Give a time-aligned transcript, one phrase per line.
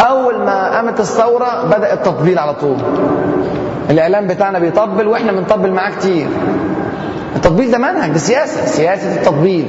[0.00, 2.76] أول ما قامت الثورة بدأ التطبيل على طول.
[3.90, 6.26] الإعلام بتاعنا بيطبل وإحنا بنطبل معاه كتير.
[7.36, 9.66] التطبيل ده منهج ده سياسة سياسة التطبيل.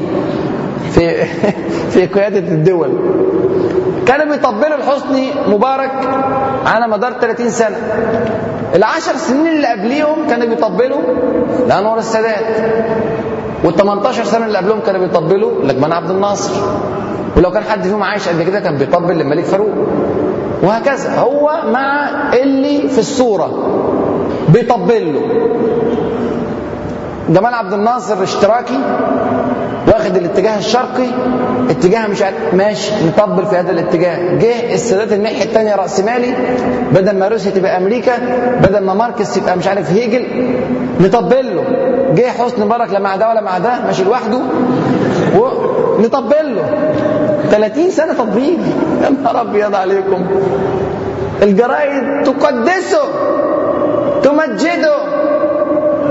[0.92, 1.26] في
[1.92, 2.90] في قيادة الدول.
[4.08, 5.92] كانوا بيطبلوا لحسني مبارك
[6.65, 7.78] على مدار 30 سنة.
[8.75, 11.01] العشر سنين اللي قبليهم كانوا بيطبلوا
[11.67, 12.46] لأنور السادات.
[13.63, 16.53] وال 18 سنة اللي قبلهم كانوا بيطبلوا لجمال عبد الناصر.
[17.38, 19.70] ولو كان حد فيهم عايش قبل كده كان بيطبل للملك فاروق.
[20.63, 23.52] وهكذا هو مع اللي في الصورة
[24.50, 25.22] بيطبل له.
[27.30, 28.80] جمال عبد الناصر اشتراكي
[29.88, 31.08] واخد الاتجاه الشرقي
[31.70, 34.35] اتجاه مش عارف ماشي نطبل في هذا الاتجاه.
[34.38, 36.34] جه السادات الناحية الثانية رأسمالي
[36.91, 38.12] بدل ما روسيا تبقى أمريكا
[38.63, 40.26] بدل ما ماركس يبقى مش عارف هيجل
[40.99, 41.63] نطبل له.
[42.16, 44.40] جه حسني مبارك لا مع ده ولا مع ده ماشي لوحده
[45.40, 46.63] ونطبل له.
[47.52, 48.60] 30 سنة تطبيل
[49.04, 50.26] يا نهار أبيض عليكم.
[51.44, 53.04] الجرايد تقدسه
[54.24, 54.98] تمجده.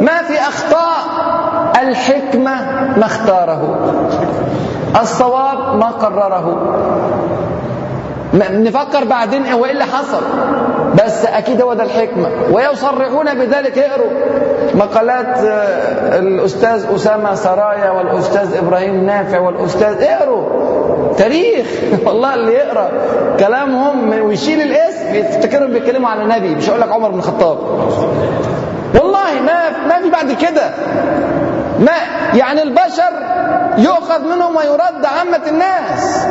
[0.01, 0.97] ما في أخطاء.
[1.83, 2.55] الحكمة
[2.99, 3.79] ما اختاره.
[5.03, 6.73] الصواب ما قرره.
[8.35, 10.23] نفكر بعدين هو إيه اللي حصل.
[11.05, 12.29] بس أكيد هو ده الحكمة.
[12.53, 13.79] ويصرحون بذلك.
[13.79, 14.11] اقروا
[14.75, 15.39] مقالات
[16.13, 20.03] الأستاذ أسامة سرايا والأستاذ إبراهيم نافع والأستاذ.
[20.03, 20.66] اقروا
[21.19, 21.67] تاريخ.
[22.07, 22.91] والله اللي يقرأ
[23.41, 26.55] كلامهم ويشيل الاسم يفتكرهم بيتكلموا عن النبي.
[26.55, 27.59] مش هقول لك عمر بن الخطاب.
[28.95, 30.71] والله ما ما في بعد كده.
[31.81, 31.93] ما
[32.35, 33.13] يعني البشر
[33.79, 36.27] يؤخذ منهم ويرد عامة الناس.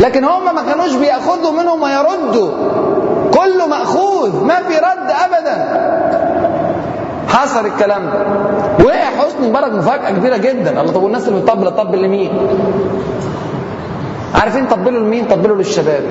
[0.00, 2.50] لكن هم ما كانوش بيأخذوا منهم ويردوا.
[3.34, 5.84] كله مأخوذ ما في رد أبدا.
[7.28, 8.24] حصل الكلام ده.
[8.84, 10.80] وقع حسني مبارك مفاجأة كبيرة جدا.
[10.80, 12.30] الله طب والناس اللي بتطبل تطبل لمين؟
[14.34, 16.02] عارفين طبلوا لمين؟ طبلوا للشباب.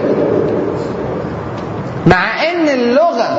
[2.07, 3.29] مع إن اللغة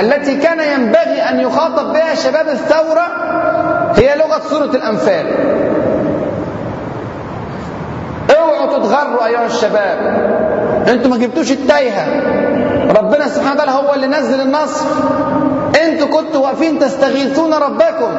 [0.00, 3.06] التي كان ينبغي أن يخاطب بها شباب الثورة
[3.96, 5.26] هي لغة سورة الأنفال.
[8.36, 9.98] اوعوا تتغروا أيها الشباب.
[10.88, 12.06] أنتوا ما جبتوش التايهة.
[12.98, 14.86] ربنا سبحانه وتعالى هو اللي نزل النصر.
[15.82, 18.12] أنتوا كنتوا واقفين تستغيثون ربكم.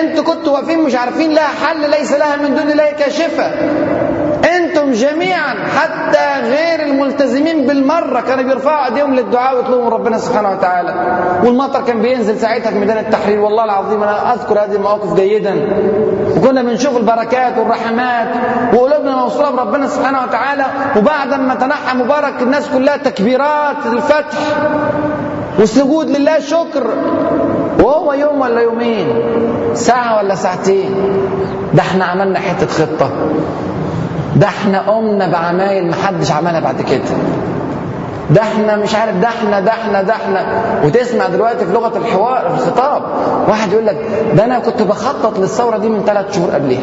[0.00, 3.50] أنتوا كنتوا واقفين مش عارفين لها حل ليس لها من دون الله كاشفة.
[4.76, 10.94] أنتم جميعا حتى غير الملتزمين بالمرة كانوا بيرفعوا أيديهم للدعاء ويطلبوا من ربنا سبحانه وتعالى.
[11.44, 15.54] والمطر كان بينزل ساعتها في ميدان التحرير والله العظيم أنا أذكر هذه المواقف جيدا.
[16.36, 18.28] وكنا بنشوف البركات والرحمات
[18.74, 20.64] وقلوبنا موصولة بربنا سبحانه وتعالى
[20.96, 24.38] وبعد ما تنحى مبارك الناس كلها تكبيرات الفتح
[25.58, 26.86] والسجود لله شكر.
[27.82, 29.06] وهو يوم ولا يومين
[29.74, 30.94] ساعة ولا ساعتين.
[31.74, 33.10] ده إحنا عملنا حتة خطة.
[34.36, 37.00] ده إحنا قمنا بعمايل محدش عملها بعد كده.
[38.30, 40.46] ده إحنا مش عارف ده إحنا ده إحنا ده إحنا.
[40.84, 43.02] وتسمع دلوقتي في لغة الحوار في الخطاب
[43.48, 43.96] واحد يقول لك
[44.36, 46.80] ده أنا كنت بخطط للثورة دي من ثلاث شهور قبلها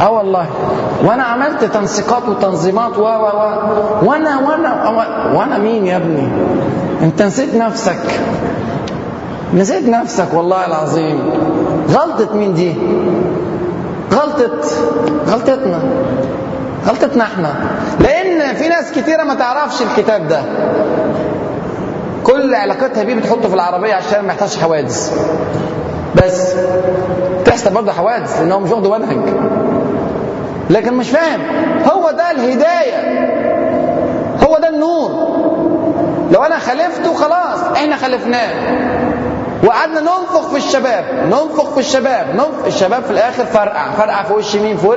[0.00, 0.46] آه والله.
[1.04, 3.52] وأنا عملت تنسيقات وتنظيمات و و و.
[4.02, 4.88] وأنا وأنا
[5.34, 6.28] وأنا مين يا ابني؟
[7.02, 8.20] أنت نسيت نفسك.
[9.54, 11.30] نسيت نفسك والله العظيم.
[11.90, 12.74] غلطة مين دي؟
[14.38, 14.68] غلطة
[15.28, 15.82] غلطتنا.
[16.86, 17.54] غلطتنا إحنا.
[18.00, 20.42] لأن في ناس كتيرة ما تعرفش الكتاب ده.
[22.24, 25.12] كل علاقتها بيه بتحطه في العربية عشان ما يحصلش حوادث.
[26.16, 26.54] بس
[27.44, 29.34] تحصل برضه حوادث لأن هو مش واخده منهج
[30.70, 31.40] لكن مش فاهم.
[31.92, 33.20] هو ده الهداية.
[34.48, 35.10] هو ده النور.
[36.32, 38.50] لو أنا خالفته خلاص إحنا خالفناه
[39.64, 44.56] وقعدنا ننفخ في الشباب ننفخ في الشباب ننفخ الشباب في الآخر فرقع فرقع في وش
[44.56, 44.88] مين؟ في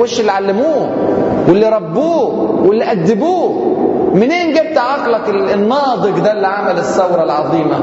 [0.00, 0.90] وش اللي علموه؟
[1.48, 2.28] واللي ربوه
[2.66, 3.74] واللي أدبوه.
[4.14, 7.78] منين جبت عقلك الناضج ده اللي عمل الثورة العظيمة؟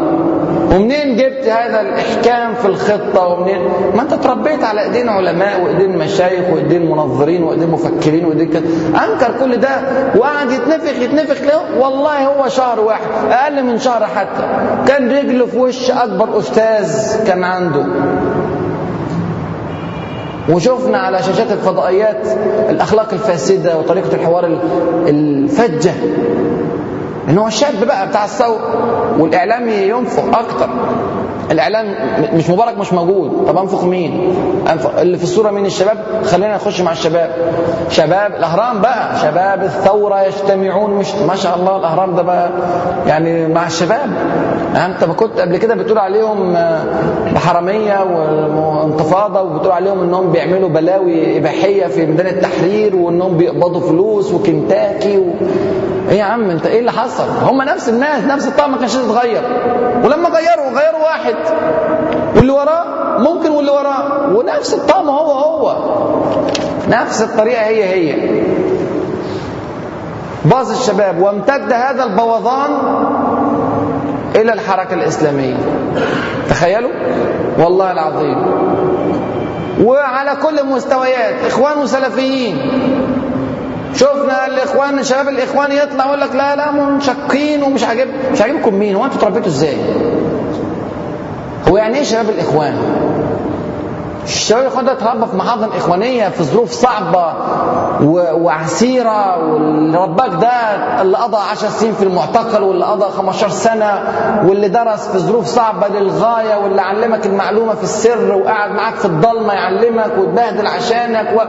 [0.75, 3.61] ومنين جبت هذا الإحكام في الخطة؟ ومنين؟
[3.95, 9.33] ما أنت اتربيت على إيدين علماء وإيدين مشايخ وإيدين منظرين وإيدين مفكرين وإيدين كده أنكر
[9.39, 9.69] كل ده.
[10.15, 11.79] وقعد يتنفخ يتنفخ له.
[11.81, 13.01] والله هو شهر واحد.
[13.31, 14.47] أقل من شهر حتى.
[14.87, 17.85] كان رجله في وش أكبر أستاذ كان عنده.
[20.49, 22.27] وشفنا على شاشات الفضائيات
[22.69, 24.59] الأخلاق الفاسدة وطريقة الحوار
[25.07, 25.93] الفجة.
[27.29, 28.59] ان هو الشاب بقى بتاع الثورة
[29.19, 30.69] والإعلام ينفق أكتر.
[31.51, 31.85] الإعلام
[32.33, 33.45] مش مبارك مش موجود.
[33.47, 34.35] طب انفق مين؟
[34.71, 37.29] أنفق اللي في الصورة مين الشباب؟ خلينا نخش مع الشباب.
[37.89, 39.17] شباب الأهرام بقى.
[39.21, 42.49] شباب الثورة يجتمعون مش ما شاء الله الأهرام ده بقى
[43.07, 44.09] يعني مع الشباب.
[44.75, 46.53] أنت ما كنت قبل كده بتقول عليهم
[47.33, 55.17] بحرامية وانتفاضة وبتقول عليهم إنهم بيعملوا بلاوي إباحية في ميدان التحرير وإنهم بيقبضوا فلوس وكنتاكي
[55.17, 55.23] و...
[56.09, 59.41] إيه يا عم أنت إيه اللي حصل؟ هم نفس الناس نفس الطعم ما كانش يتغير.
[60.03, 61.35] ولما غيروا غيروا واحد.
[62.35, 62.85] واللي وراه
[63.19, 64.29] ممكن واللي وراه.
[64.35, 65.75] ونفس الطعم هو هو.
[66.89, 68.41] نفس الطريقة هي هي.
[70.45, 72.71] باظ الشباب وامتد هذا البوظان
[74.35, 75.57] إلى الحركة الإسلامية.
[76.49, 76.91] تخيلوا؟
[77.59, 78.65] والله العظيم.
[79.83, 82.57] وعلى كل المستويات اخوان وسلفيين
[83.95, 88.95] شفنا الإخوان شباب الإخوان يطلع يقول لك لا لا منشقين ومش عاجب مش عاجبكم مين؟
[88.95, 89.77] هو أنتوا اتربيتوا إزاي؟
[91.69, 92.77] هو يعني إيه شباب الإخوان؟
[94.23, 97.33] الشباب الاخوان ده اتربى في محاضن إخوانية في ظروف صعبة؟
[98.01, 98.21] و...
[98.43, 100.51] وعسيرة واللي رباك ده
[101.01, 104.03] اللي قضى 10 سنين في المعتقل واللي قضى 15 سنة
[104.47, 109.53] واللي درس في ظروف صعبة للغاية واللي علمك المعلومة في السر وقعد معاك في الضلمة
[109.53, 111.39] يعلمك وتبهدل عشانك و...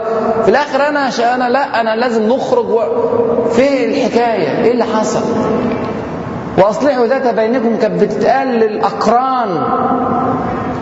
[0.42, 1.20] في الآخر أنا ش...
[1.20, 2.80] أنا لا أنا لازم نخرج و...
[3.50, 4.64] في الحكاية.
[4.64, 5.20] إيه اللي حصل؟
[6.58, 9.48] وأصلحوا ذات بينكم كانت بتتقال للأقران.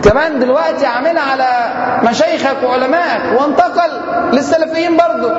[0.05, 1.49] كمان دلوقتي عاملها على
[2.09, 3.91] مشايخك وعلمائك وانتقل
[4.33, 5.31] للسلفيين برضه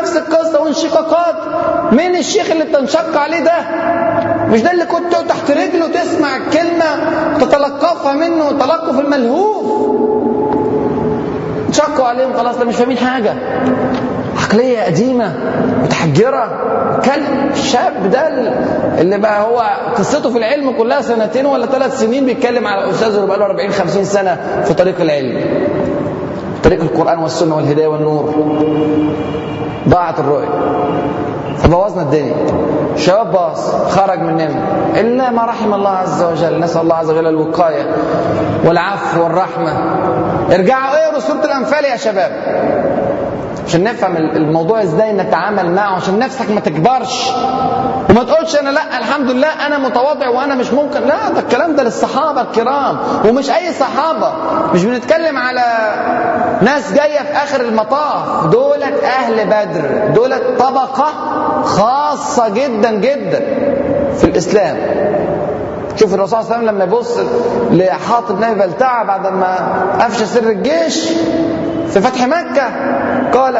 [0.00, 1.34] نفس القصة وانشقاقات.
[1.92, 3.52] مين الشيخ اللي بتنشق عليه ده؟
[4.48, 6.84] مش ده اللي كنت تحت رجله تسمع الكلمة
[7.40, 9.64] تتلقفها منه تلقف الملهوف؟
[11.68, 13.34] انشقوا عليهم خلاص ده مش فاهمين حاجة.
[14.38, 15.32] عقلية قديمة
[15.82, 16.60] متحجرة.
[17.04, 18.28] كلب الشاب ده
[19.00, 19.62] اللي بقى هو
[19.98, 23.70] قصته في العلم كلها سنتين ولا ثلاث سنين بيتكلم على أستاذه اللي بقى له 40
[23.70, 25.40] 50 سنة في طريق العلم.
[26.64, 28.34] طريق القرآن والسنة والهداية والنور.
[29.88, 30.48] ضاعت الرؤية.
[31.58, 32.34] فبوظنا الدنيا.
[32.94, 34.62] الشباب باص خرج مننا
[35.00, 36.60] إلا ما رحم الله عز وجل.
[36.60, 37.86] نسأل الله عز وجل الوقاية
[38.64, 39.72] والعفو والرحمة.
[40.54, 42.32] ارجعوا اقروا سوره الأنفال يا شباب؟
[43.66, 47.30] عشان نفهم الموضوع إزاي نتعامل معه عشان نفسك ما تكبرش.
[48.10, 51.00] وما تقولش أنا لأ الحمد لله أنا متواضع وأنا مش ممكن.
[51.00, 54.32] لا ده الكلام ده للصحابة الكرام ومش أي صحابة.
[54.74, 55.62] مش بنتكلم على
[56.62, 58.46] ناس جاية في آخر المطاف.
[58.46, 61.08] دولت أهل بدر دولت طبقة
[61.64, 63.40] خاصة جدا جدا
[64.16, 64.76] في الإسلام.
[65.96, 67.18] شوف الرسول صلى الله عليه وسلم لما يبص
[67.70, 69.56] لحاطب بن بلتعة بعد ما
[70.00, 71.08] افشى سر الجيش
[71.88, 72.68] في فتح مكة.
[73.32, 73.54] قال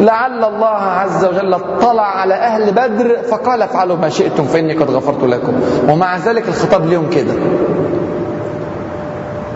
[0.00, 5.24] لعل الله عز وجل اطلع على أهل بدر فقال افعلوا ما شئتم فإني قد غفرت
[5.24, 5.60] لكم.
[5.88, 7.34] ومع ذلك الخطاب ليهم كده.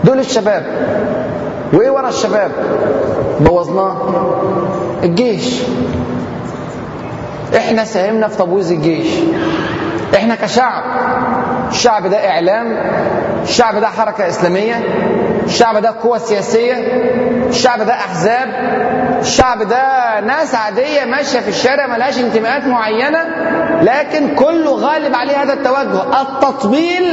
[0.03, 0.65] دول الشباب.
[1.73, 2.51] وإيه ورا الشباب؟
[3.39, 3.97] بوظناه.
[5.03, 5.61] الجيش.
[7.57, 9.07] إحنا ساهمنا في تبويظ الجيش.
[10.15, 10.83] إحنا كشعب.
[11.69, 12.77] الشعب ده إعلام.
[13.43, 14.75] الشعب ده حركة إسلامية.
[15.45, 16.73] الشعب ده قوة سياسية.
[17.49, 18.47] الشعب ده أحزاب.
[19.25, 23.19] الشعب ده ناس عادية ماشية في الشارع ملهاش انتماءات معينة
[23.81, 27.03] لكن كله غالب عليه هذا التوجه التطبيل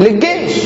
[0.00, 0.62] للجيش.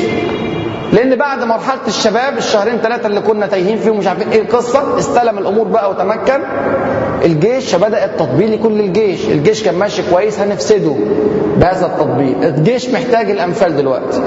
[0.92, 5.38] لأن بعد مرحلة الشباب الشهرين ثلاثة اللي كنا تايهين فيهم مش عارفين إيه القصة استلم
[5.38, 6.40] الأمور بقى وتمكن.
[7.24, 10.96] الجيش بدأ التطبيل يكون للجيش الجيش كان ماشي كويس هنفسده
[11.56, 12.44] بهذا التطبيل.
[12.44, 14.22] الجيش محتاج الامثال دلوقتي.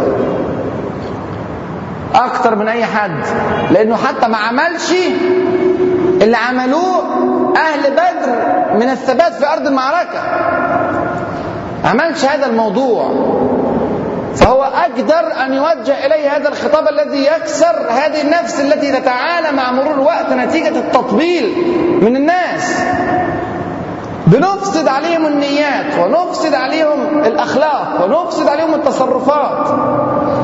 [2.15, 3.23] أكتر من أي حد
[3.71, 4.93] لأنه حتى ما عملش
[6.23, 7.03] اللي عملوه
[7.57, 8.31] أهل بدر
[8.75, 10.19] من الثبات في أرض المعركة.
[11.85, 13.11] عملش هذا الموضوع.
[14.35, 19.93] فهو أقدر أن يوجه إليه هذا الخطاب الذي يكسر هذه النفس التي تتعالى مع مرور
[19.93, 21.55] الوقت نتيجة التطبيل
[22.01, 22.73] من الناس.
[24.27, 29.67] بنفسد عليهم النيات ونفسد عليهم الأخلاق ونفسد عليهم التصرفات.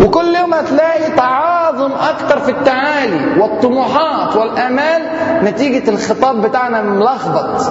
[0.05, 5.01] وكل يوم هتلاقي تعاظم أكتر في التعالي والطموحات والآمال
[5.43, 7.61] نتيجة الخطاب بتاعنا ملخبط.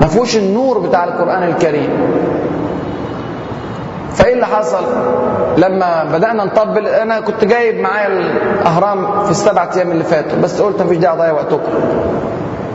[0.00, 1.90] ما فيهوش النور بتاع القرآن الكريم.
[4.14, 4.84] فإيه اللي حصل؟
[5.58, 10.82] لما بدأنا نطبل أنا كنت جايب معايا الأهرام في السبع أيام اللي فاتوا بس قلت
[10.82, 11.72] مفيش داعي أضيع وقتكم.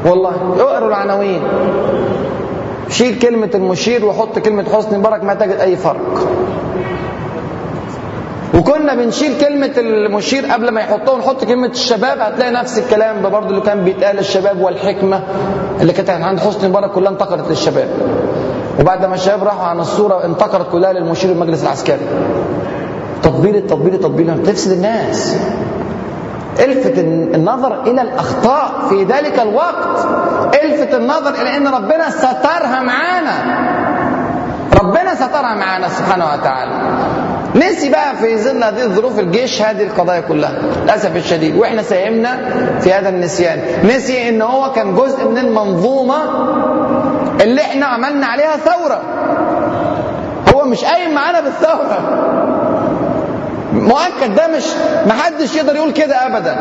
[0.06, 1.42] والله اقروا العناوين.
[2.90, 6.28] شيل كلمة المشير وحط كلمة حسني مبارك ما تجد أي فرق.
[8.54, 13.50] وكنا بنشيل كلمة المشير قبل ما يحطوها نحط كلمة الشباب هتلاقي نفس الكلام ده برضه
[13.50, 15.24] اللي كان بيتقال الشباب والحكمة
[15.82, 17.90] اللي كانت عند حسني مبارك كلها انتقلت للشباب.
[18.80, 22.08] وبعد ما الشباب راحوا عن الصورة انتقلت كلها للمشير المجلس العسكري.
[23.24, 24.32] تطبيل التطبيل التطبيل.
[24.32, 25.36] بتفسد الناس.
[26.60, 26.98] الفت
[27.36, 30.08] النظر إلى الأخطاء في ذلك الوقت.
[30.64, 33.66] الفت النظر إلى إن ربنا سترها معانا.
[34.84, 36.96] ربنا سترها معانا سبحانه وتعالى.
[37.56, 40.52] نسي بقى في ظل هذه الظروف الجيش هذه القضايا كلها
[40.84, 42.38] للأسف الشديد وإحنا ساهمنا
[42.80, 43.60] في هذا النسيان.
[43.84, 46.16] نسي إن هو كان جزء من المنظومة
[47.42, 49.02] اللي إحنا عملنا عليها ثورة.
[50.56, 52.00] هو مش قايم معانا بالثورة.
[53.74, 54.64] مؤكد ده مش
[55.08, 56.54] محدش يقدر يقول كده ابدا.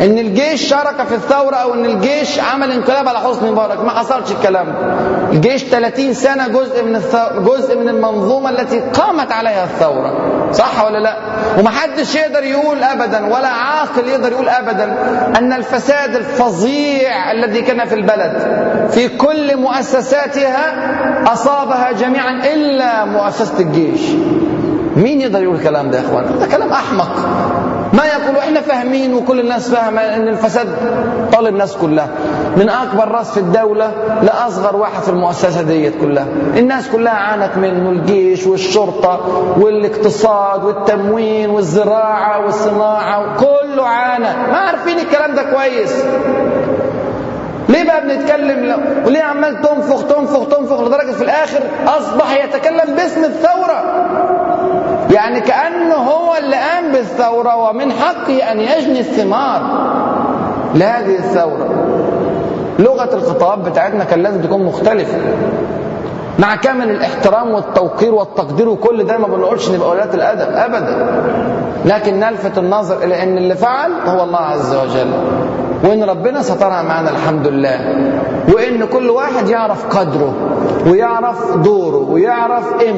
[0.00, 4.32] إن الجيش شارك في الثورة أو إن الجيش عمل انقلاب على حسني مبارك ما حصلش
[4.32, 4.94] الكلام ده.
[5.32, 7.18] الجيش 30 سنة جزء من الثو...
[7.42, 10.12] جزء من المنظومة التي قامت عليها الثورة.
[10.52, 11.16] صح ولا لا؟
[11.58, 14.84] ومحدش يقدر يقول ابدا ولا عاقل يقدر يقول ابدا
[15.38, 18.32] أن الفساد الفظيع الذي كان في البلد
[18.90, 20.72] في كل مؤسساتها
[21.32, 24.00] أصابها جميعا إلا مؤسسة الجيش.
[24.96, 27.16] مين يقدر يقول الكلام ده يا اخوانا ده كلام أحمق.
[27.92, 30.68] ما يقول إحنا فاهمين وكل الناس فاهمة إن الفساد
[31.32, 32.08] طال الناس كلها.
[32.56, 33.90] من أكبر رأس في الدولة
[34.22, 36.26] لأصغر واحد في المؤسسة ديت كلها.
[36.56, 39.20] الناس كلها عانت منه الجيش والشرطة
[39.60, 44.52] والاقتصاد والتموين والزراعة والصناعة كله عانى.
[44.52, 46.04] ما عارفين الكلام ده كويس.
[47.68, 48.76] ليه بقى بنتكلم؟
[49.06, 54.06] وليه عمال تنفخ تنفخ تنفخ لدرجة في الآخر أصبح يتكلم باسم الثورة؟
[55.10, 59.60] يعني كأنه هو اللي قام بالثورة ومن حقه أن يجني الثمار
[60.74, 61.68] لهذه الثورة.
[62.78, 65.18] لغة الخطاب بتاعتنا كان لازم تكون مختلفة.
[66.38, 71.22] مع كامل الاحترام والتوقير والتقدير وكل ده ما بنقولش نبقى أولاد الأدب ابدا.
[71.84, 75.10] لكن نلفت النظر إلى إن اللي فعل هو الله عز وجل.
[75.84, 77.80] وإن ربنا سترها معنا الحمد لله.
[78.54, 80.34] وإن كل واحد يعرف قدره
[80.86, 82.90] ويعرف دوره ويعرف قيمته.